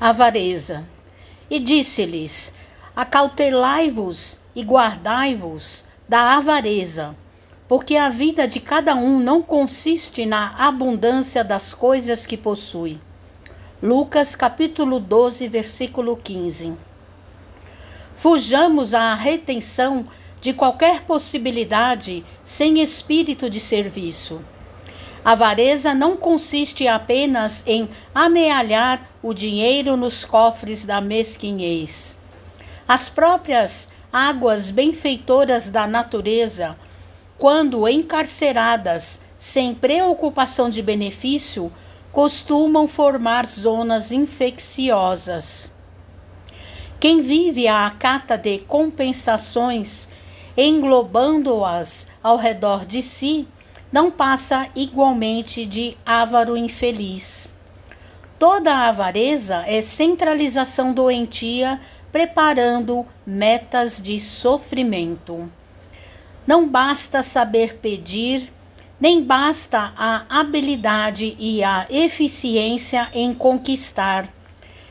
[0.00, 0.86] avareza.
[1.50, 2.52] E disse-lhes:
[2.94, 7.16] Acautelai-vos e guardai-vos da avareza,
[7.66, 13.00] porque a vida de cada um não consiste na abundância das coisas que possui.
[13.82, 16.74] Lucas capítulo 12, versículo 15.
[18.14, 20.06] Fujamos à retenção
[20.40, 24.40] de qualquer possibilidade sem espírito de serviço.
[25.24, 32.14] A avareza não consiste apenas em amealhar o dinheiro nos cofres da mesquinhez.
[32.86, 36.76] As próprias águas benfeitoras da natureza,
[37.38, 41.72] quando encarceradas sem preocupação de benefício,
[42.12, 45.70] costumam formar zonas infecciosas.
[47.00, 50.06] Quem vive à cata de compensações,
[50.54, 53.48] englobando-as ao redor de si,
[53.90, 57.53] não passa igualmente de avaro infeliz.
[58.38, 61.80] Toda avareza é centralização doentia,
[62.10, 65.50] preparando metas de sofrimento.
[66.46, 68.52] Não basta saber pedir,
[69.00, 74.28] nem basta a habilidade e a eficiência em conquistar.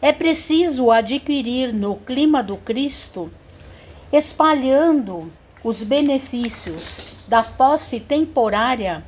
[0.00, 3.30] É preciso adquirir no clima do Cristo,
[4.12, 5.30] espalhando
[5.62, 9.02] os benefícios da posse temporária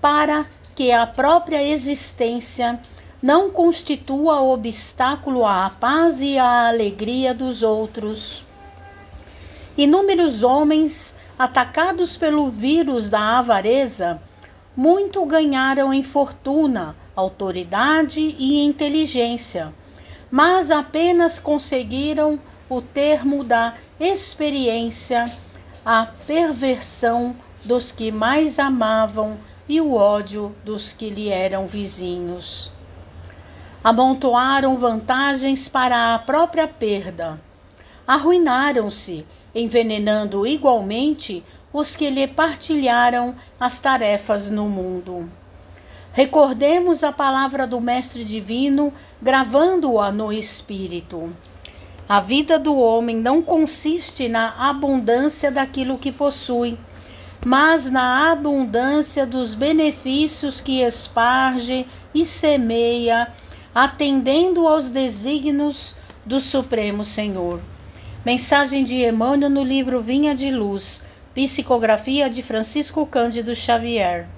[0.00, 2.80] para que a própria existência
[3.22, 8.44] não constitua obstáculo à paz e à alegria dos outros.
[9.78, 14.20] Inúmeros homens, atacados pelo vírus da avareza,
[14.76, 19.72] muito ganharam em fortuna, autoridade e inteligência,
[20.28, 25.30] mas apenas conseguiram o termo da experiência
[25.84, 32.72] a perversão dos que mais amavam e o ódio dos que lhe eram vizinhos.
[33.84, 37.40] Amontoaram vantagens para a própria perda.
[38.06, 45.28] Arruinaram-se, envenenando igualmente os que lhe partilharam as tarefas no mundo.
[46.12, 51.34] Recordemos a palavra do Mestre Divino, gravando-a no Espírito.
[52.08, 56.78] A vida do homem não consiste na abundância daquilo que possui,
[57.44, 63.32] mas na abundância dos benefícios que esparge e semeia,
[63.74, 65.94] atendendo aos desígnios
[66.24, 67.60] do Supremo Senhor.
[68.24, 71.00] Mensagem de Emmanuel no livro Vinha de Luz,
[71.34, 74.28] psicografia de Francisco Cândido Xavier.